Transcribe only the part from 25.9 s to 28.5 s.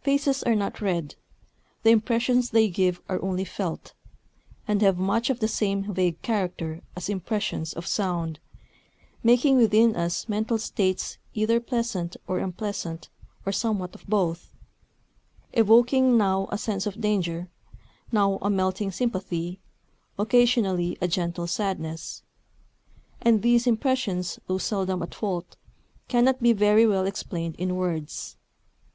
cannot be very well explained in words.